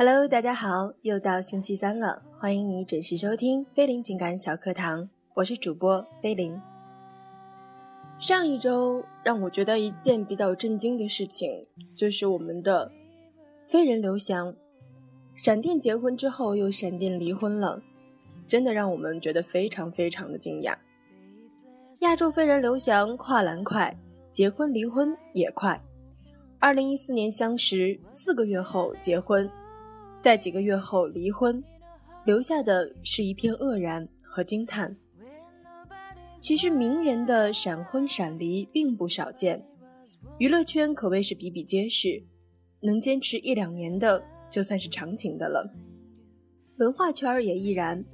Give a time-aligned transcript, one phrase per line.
[0.00, 6.56] Hello，大家好，又到星期三了，欢迎你准时收听菲林情感小课堂，我是主播菲林。
[8.16, 11.66] 上一周让我觉得一件比较震惊的事情，
[11.96, 12.92] 就是我们的
[13.66, 14.54] 飞人刘翔，
[15.34, 17.82] 闪电结婚之后又闪电离婚了，
[18.46, 20.76] 真的让我们觉得非常非常的惊讶。
[22.02, 23.98] 亚洲飞人刘翔跨栏快，
[24.30, 25.82] 结婚离婚也快。
[26.60, 29.50] 二零一四年相识，四个月后结婚，
[30.20, 31.62] 在几个月后离婚，
[32.24, 34.96] 留下的是一片愕然和惊叹。
[36.40, 39.64] 其实名人的闪婚闪离并不少见，
[40.38, 42.22] 娱乐圈可谓是比比皆是，
[42.80, 45.72] 能坚持一两年的就算是长情的了。
[46.78, 48.04] 文化圈也亦然，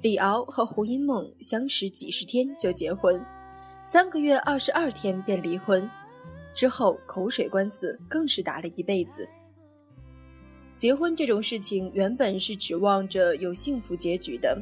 [0.00, 3.24] 李敖和胡因梦相识几十天就结婚，
[3.82, 5.88] 三个月二十二天便离婚，
[6.54, 9.28] 之后口水官司更是打了一辈子。
[10.82, 14.60] 结婚这种事情原本是指望着有幸福结局的，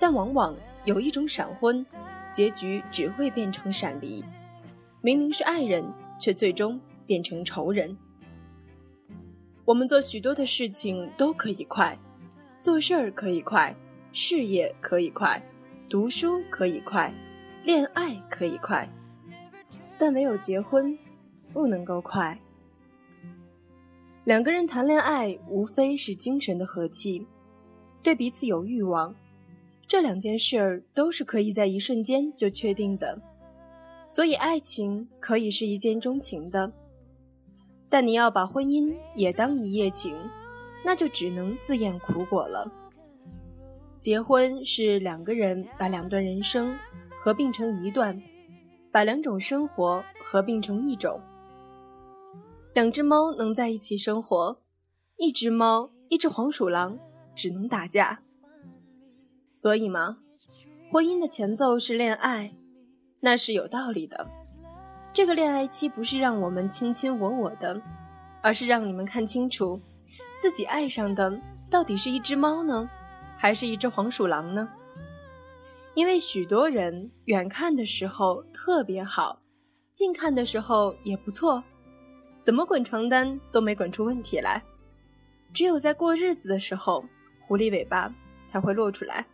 [0.00, 1.86] 但往往有一种闪婚，
[2.28, 4.24] 结局只会变成闪离。
[5.00, 5.84] 明明是爱人，
[6.18, 7.96] 却最终变成仇人。
[9.64, 11.96] 我们做许多的事情都可以快，
[12.60, 13.76] 做事儿可以快，
[14.10, 15.40] 事业可以快，
[15.88, 17.14] 读书可以快，
[17.62, 18.92] 恋爱可以快，
[19.96, 20.98] 但唯有结婚
[21.52, 22.36] 不能够快。
[24.24, 27.26] 两个人谈恋爱，无非是精神的和气，
[28.02, 29.14] 对彼此有欲望，
[29.86, 33.20] 这两件事儿都是可以在一瞬间就确定的。
[34.08, 36.72] 所以，爱情可以是一见钟情的，
[37.90, 40.16] 但你要把婚姻也当一夜情，
[40.82, 42.72] 那就只能自验苦果了。
[44.00, 46.74] 结婚是两个人把两段人生
[47.20, 48.18] 合并成一段，
[48.90, 51.20] 把两种生活合并成一种。
[52.74, 54.60] 两只猫能在一起生活，
[55.16, 56.98] 一只猫，一只黄鼠狼
[57.32, 58.20] 只能打架。
[59.52, 60.18] 所以嘛，
[60.90, 62.56] 婚姻的前奏是恋爱，
[63.20, 64.26] 那是有道理的。
[65.12, 67.80] 这个恋爱期不是让我们卿卿我我的，
[68.42, 69.80] 而是让你们看清楚，
[70.36, 71.40] 自己爱上的
[71.70, 72.90] 到底是一只猫呢，
[73.36, 74.68] 还是一只黄鼠狼呢？
[75.94, 79.42] 因为许多人远看的时候特别好，
[79.92, 81.62] 近看的时候也不错。
[82.44, 84.62] 怎么滚床单都没滚出问题来，
[85.54, 87.02] 只有在过日子的时候，
[87.40, 89.26] 狐狸尾巴才会露出来。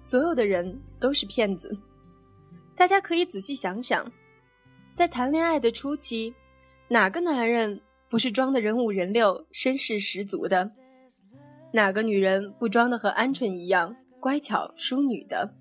[0.00, 1.78] 所有的人都是骗子，
[2.74, 4.10] 大家可以仔细想想，
[4.94, 6.34] 在谈恋爱的初期，
[6.88, 10.72] 哪个男人不是装的人五人六、绅士十足的？
[11.74, 15.54] 哪个女人不装的和鹌鹑一样乖巧淑女的？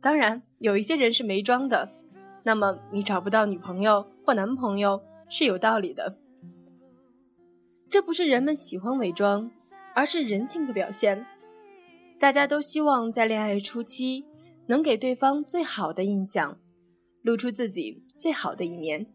[0.00, 1.92] 当然，有一些人是没装的，
[2.42, 4.10] 那么你找不到女朋友。
[4.30, 6.16] 或男朋友是有道理的，
[7.90, 9.50] 这不是人们喜欢伪装，
[9.92, 11.26] 而是人性的表现。
[12.16, 14.24] 大家都希望在恋爱初期
[14.66, 16.56] 能给对方最好的印象，
[17.22, 19.08] 露出自己最好的一面。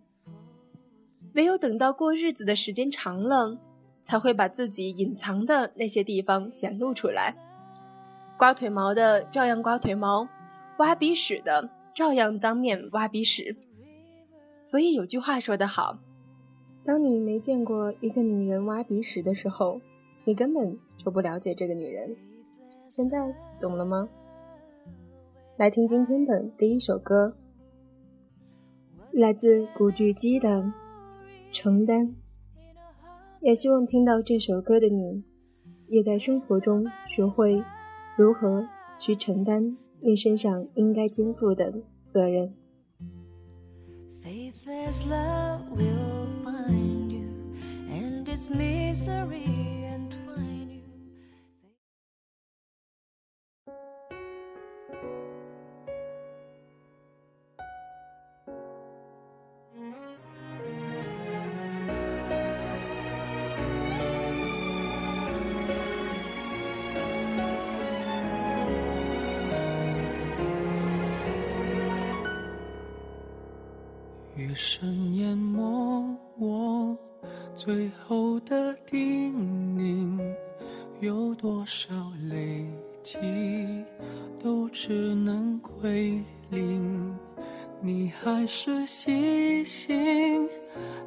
[1.36, 3.58] 唯有等到过日子的时间长了，
[4.04, 7.38] 才会把自己隐藏的那些地方显露出来。
[8.38, 10.28] 刮腿毛的照样刮腿毛，
[10.80, 13.56] 挖鼻屎的照样当面挖鼻屎。
[14.66, 16.00] 所以有句话说得好，
[16.84, 19.80] 当你没见过一个女人挖鼻屎的时候，
[20.24, 22.16] 你根本就不了解这个女人。
[22.90, 24.10] 现在懂了吗？
[25.58, 27.38] 来听今天的第一首歌，
[29.12, 30.50] 来自古巨基的
[31.52, 32.08] 《承担》。
[33.42, 35.24] 也希望听到这首歌的你，
[35.88, 37.64] 也在生活中学会
[38.18, 41.72] 如何去承担你身上应该肩负的
[42.12, 42.52] 责任。
[44.64, 47.58] Faithless love will find you,
[47.90, 49.75] and its misery
[77.66, 79.34] 最后的叮
[79.76, 80.20] 咛，
[81.00, 81.96] 有多少
[82.30, 82.64] 累
[83.02, 83.18] 积
[84.40, 86.22] 都只能归
[86.52, 87.18] 零，
[87.82, 90.48] 你还是细心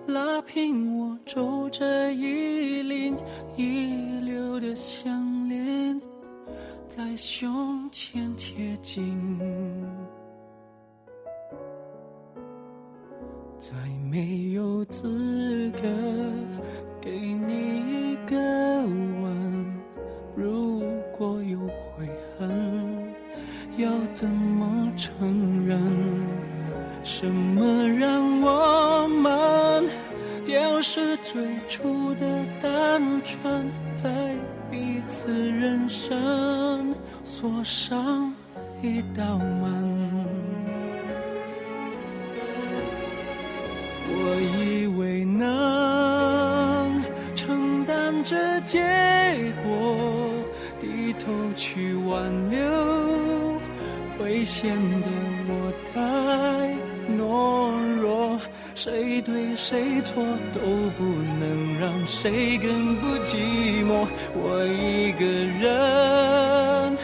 [0.09, 3.17] 拉平我皱着衣领
[3.57, 6.03] 遗留的项链，
[6.89, 9.17] 在胸前贴紧。
[13.59, 13.75] 再
[14.09, 15.83] 没有资格
[17.01, 19.67] 给你一个吻。
[20.37, 20.81] 如
[21.17, 22.09] 果有悔
[22.39, 22.49] 恨，
[23.77, 25.81] 要怎么承认？
[27.03, 29.89] 什么让我们
[30.45, 34.35] 丢失最初的单纯，在
[34.71, 36.95] 彼此人生
[37.25, 38.33] 锁上
[38.83, 39.88] 一道门？
[48.29, 48.79] 这结
[49.65, 49.97] 果，
[50.79, 52.61] 低头去挽留，
[54.19, 55.09] 会显得
[55.49, 55.97] 我太
[57.17, 57.73] 懦
[58.03, 58.39] 弱。
[58.75, 60.23] 谁对谁错
[60.53, 60.61] 都
[60.99, 61.05] 不
[61.41, 64.07] 能让谁更不寂寞。
[64.35, 65.25] 我一个
[65.65, 66.99] 人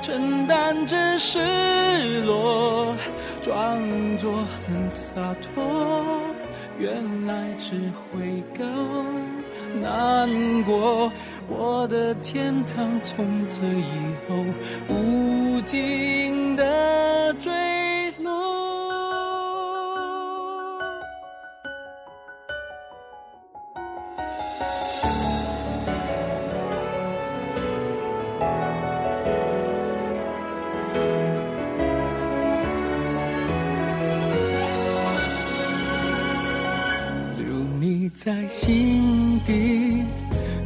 [0.00, 2.96] 承担着失落，
[3.42, 3.78] 装
[4.16, 4.32] 作
[4.66, 6.22] 很洒脱。
[6.80, 6.90] 原
[7.26, 7.76] 来只
[8.10, 8.66] 会更
[10.26, 11.10] 难过。
[11.48, 13.84] 我的天堂从此以
[14.28, 14.34] 后
[14.88, 17.52] 无尽的追
[38.56, 40.04] 心底，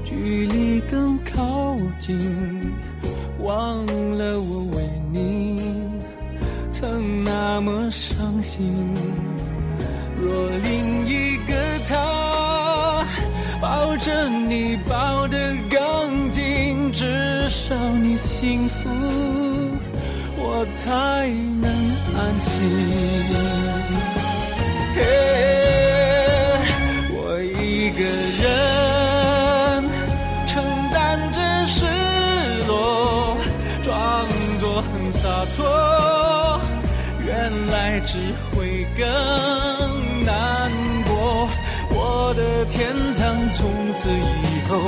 [0.04, 2.20] 距离更靠近。
[3.40, 3.86] 忘
[4.18, 5.62] 了我为你
[6.70, 8.74] 曾那么伤心。
[10.20, 10.30] 若
[10.62, 11.54] 另一个
[11.88, 13.06] 他
[13.58, 18.90] 抱着你抱得更紧，至少你幸福，
[20.36, 21.26] 我才
[21.62, 21.70] 能
[22.18, 22.87] 安心。
[35.58, 36.60] 错，
[37.26, 38.16] 原来只
[38.54, 39.04] 会更
[40.24, 40.70] 难
[41.04, 41.48] 过。
[41.90, 44.78] 我的天堂从此以后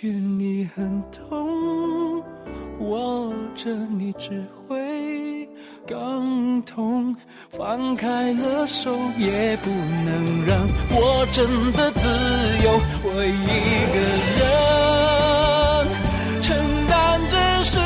[0.00, 2.22] 失去你很痛，
[2.78, 5.46] 握着你只会
[5.86, 7.14] 更痛。
[7.50, 12.08] 放开了手，也不能让我真的自
[12.64, 12.80] 由。
[13.04, 13.46] 我一
[13.92, 13.98] 个
[14.40, 14.42] 人
[16.40, 17.76] 承担着失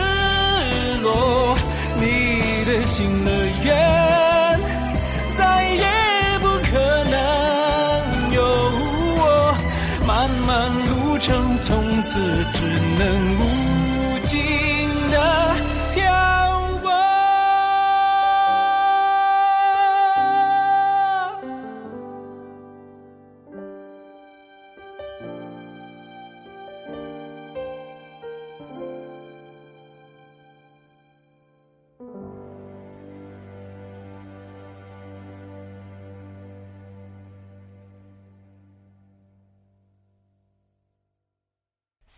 [1.02, 1.58] 落，
[1.96, 2.02] 你
[2.64, 3.30] 的新乐
[11.74, 12.20] 从此
[12.52, 12.64] 只
[13.00, 14.38] 能无尽
[15.10, 15.54] 的
[15.92, 16.43] 漂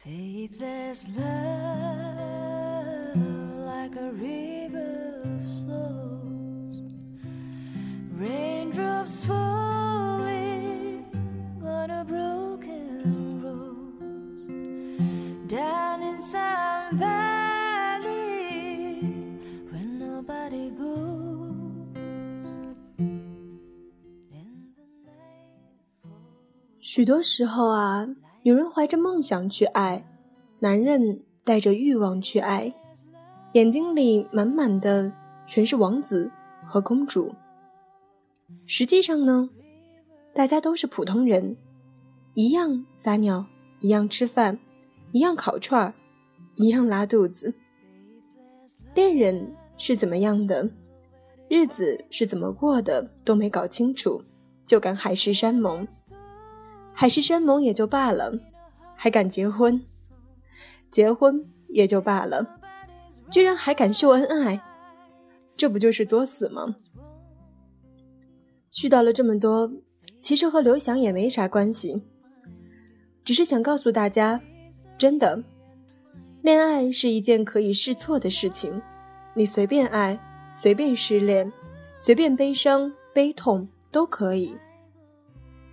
[0.03, 1.25] Faithless love,
[3.67, 6.81] like a river flows,
[8.12, 11.05] raindrops falling
[11.63, 14.48] on a broken rose,
[15.48, 18.24] down in some valley
[19.70, 22.48] where nobody goes.
[22.98, 25.53] And the night
[26.01, 26.79] falls.
[26.79, 28.08] 许多时候啊，
[28.47, 30.07] 女人怀着梦想去爱，
[30.61, 32.73] 男人带着欲望去爱，
[33.55, 35.12] 眼睛里满满的
[35.49, 36.31] 全是王子
[36.65, 37.35] 和公主。
[38.65, 39.50] 实际上呢，
[40.33, 41.57] 大家都是普通人，
[42.35, 43.47] 一样撒尿，
[43.81, 44.61] 一样吃饭，
[45.11, 45.95] 一样烤串儿，
[46.55, 47.53] 一样拉肚子。
[48.95, 50.71] 恋人是怎么样的，
[51.49, 54.23] 日子是怎么过的都没搞清楚，
[54.65, 55.85] 就敢海誓山盟。
[56.99, 58.33] 海誓山盟也就罢了，
[58.95, 59.85] 还敢结婚？
[60.91, 62.59] 结婚也就罢了，
[63.31, 64.62] 居然还敢秀恩爱，
[65.55, 66.76] 这不就是作死吗？
[68.73, 69.71] 絮叨了这么多，
[70.23, 72.03] 其实和刘翔也没啥关系，
[73.23, 74.41] 只是想告诉大家，
[74.97, 75.45] 真的，
[76.41, 78.81] 恋爱是一件可以试错的事情，
[79.35, 80.19] 你随便爱，
[80.50, 81.53] 随便失恋，
[81.99, 84.57] 随便悲伤悲痛都可以，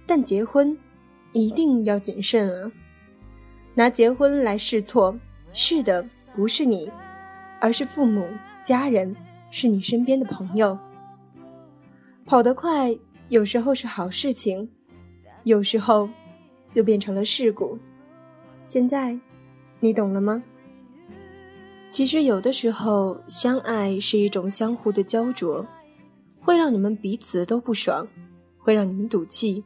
[0.06, 0.78] 但结婚。
[1.34, 2.72] 一定要谨慎啊！
[3.76, 5.18] 拿结婚来试错，
[5.52, 6.92] 试的不是你，
[7.60, 8.28] 而是父母、
[8.64, 9.16] 家人，
[9.50, 10.78] 是你身边的朋友。
[12.26, 12.96] 跑得快
[13.30, 14.70] 有时候是好事情，
[15.44, 16.08] 有时候
[16.72, 17.78] 就变成了事故。
[18.64, 19.20] 现在
[19.80, 20.44] 你懂了吗？
[21.90, 25.66] 其实有的时候，相爱是一种相互的焦灼，
[26.40, 28.08] 会让你们彼此都不爽，
[28.58, 29.64] 会让你们赌气。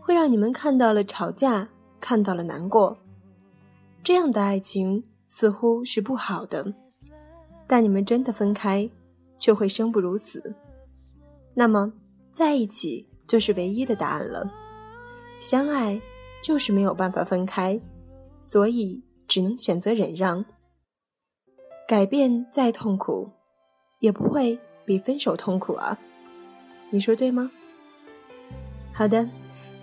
[0.00, 1.68] 会让你们看到了吵架，
[2.00, 2.98] 看到了难过，
[4.02, 6.74] 这样的爱情似乎是不好的。
[7.66, 8.90] 但你们真的分开，
[9.38, 10.56] 却会生不如死。
[11.54, 11.92] 那么，
[12.32, 14.50] 在一起就是唯一的答案了。
[15.38, 16.00] 相爱
[16.42, 17.80] 就是没有办法分开，
[18.40, 20.44] 所以只能选择忍让。
[21.86, 23.30] 改变再痛苦，
[24.00, 25.98] 也不会比分手痛苦啊！
[26.90, 27.50] 你说对吗？
[28.92, 29.28] 好的。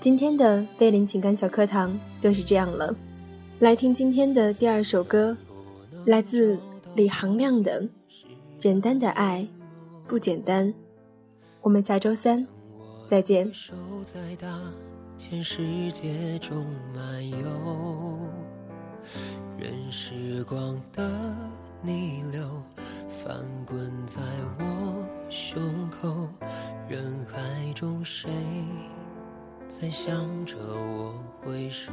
[0.08, 2.96] 今天的菲林情感小课堂就是这样了，
[3.60, 5.36] 来听今天的第二首歌，
[6.06, 6.58] 来自
[6.96, 7.84] 李行亮的
[8.58, 9.46] 《简单的爱
[10.08, 10.70] 不简单》。
[11.60, 12.48] 我们下周三
[13.06, 13.52] 再见。
[19.60, 21.36] 任时光的
[21.82, 22.50] 逆流
[23.10, 24.22] 翻滚在
[24.58, 26.30] 我胸口，
[26.88, 28.30] 人海中谁？
[29.80, 30.12] 在想
[30.44, 31.92] 着我回首，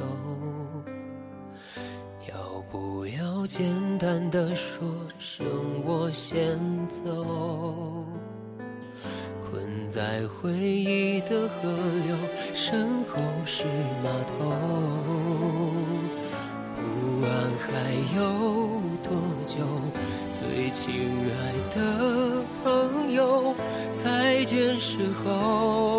[2.27, 2.35] 要
[2.71, 3.63] 不要简
[3.99, 4.87] 单的说
[5.19, 5.45] 声
[5.85, 8.03] 我先走？
[9.39, 11.71] 困在回忆的河
[12.07, 12.17] 流，
[12.55, 13.65] 身后是
[14.03, 14.33] 码头，
[16.75, 16.81] 不
[17.23, 17.29] 安
[17.61, 17.69] 还
[18.17, 19.13] 有多
[19.45, 19.59] 久？
[20.31, 20.91] 最亲
[21.29, 21.77] 爱的
[22.63, 23.53] 朋友，
[23.93, 25.94] 再见时候。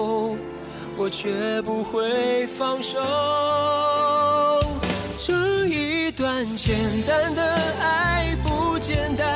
[0.98, 2.98] 我却不会放手。
[5.18, 6.74] 这一段简
[7.06, 7.42] 单的
[7.80, 9.28] 爱不简单，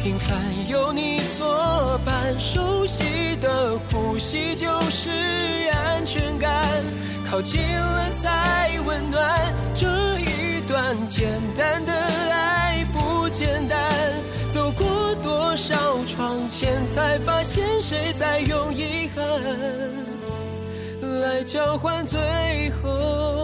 [0.00, 5.10] 平凡有你作伴，熟悉的呼吸就是
[5.72, 6.64] 安全感，
[7.28, 9.52] 靠近了才温暖。
[9.74, 9.88] 这
[10.20, 13.80] 一段简单的爱不简单，
[14.48, 15.74] 走过多少
[16.06, 19.24] 窗前，才发现谁在用遗憾。
[21.20, 22.18] 来交换最
[22.82, 23.43] 后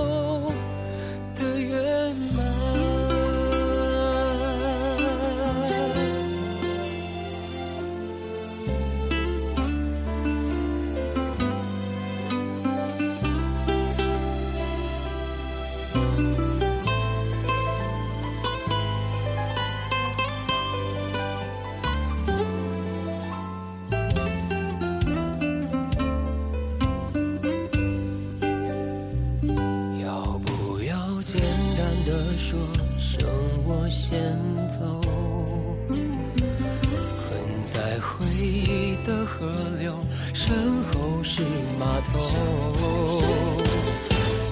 [39.04, 39.47] 的河
[39.78, 39.97] 流，
[40.33, 41.42] 身后是
[41.78, 42.19] 码头。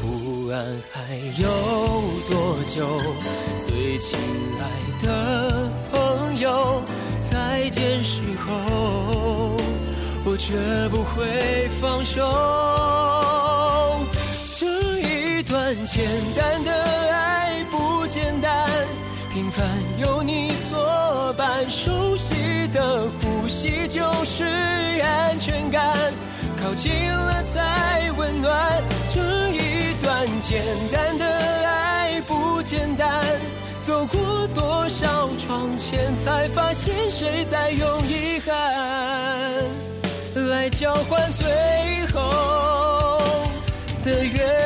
[0.00, 1.48] 不安还有
[2.30, 2.86] 多久，
[3.66, 4.18] 最亲
[4.60, 4.62] 爱
[5.06, 6.82] 的朋友？
[7.30, 9.56] 再见时候，
[10.24, 10.56] 我绝
[10.90, 12.22] 不会放手。
[14.58, 14.66] 这
[15.00, 16.72] 一段简单的
[17.12, 18.66] 爱不简单，
[19.32, 19.66] 平凡
[20.00, 20.47] 有你
[21.68, 24.44] 熟悉的呼吸就是
[25.02, 25.94] 安全感，
[26.62, 28.82] 靠近了才温暖。
[29.14, 30.26] 这一段。
[30.40, 31.26] 简单的
[31.66, 33.22] 爱不简单，
[33.82, 38.54] 走过多少窗前，才发现谁在用遗憾
[40.48, 41.46] 来交换最
[42.12, 43.20] 后
[44.02, 44.57] 的圆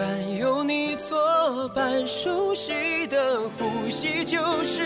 [0.00, 0.96] 凡有你。
[0.96, 4.82] 作伴，熟悉的呼吸就是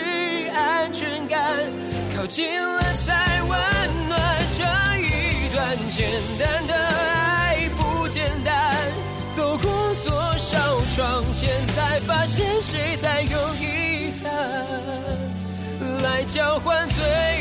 [0.53, 1.41] 安全感。
[2.17, 3.49] 靠近了才温
[4.09, 4.19] 暖，
[4.57, 4.63] 这
[4.99, 8.75] 一段简单的爱不简单。
[9.31, 9.71] 走过
[10.03, 10.57] 多少
[10.95, 14.31] 窗前，才发现谁在有遗憾，
[16.03, 17.34] 来交换最。